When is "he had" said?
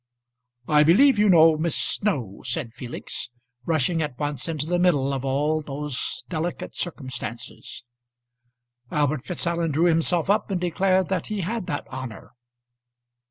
11.27-11.67